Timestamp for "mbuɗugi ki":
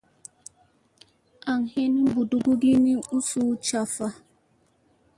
2.07-2.71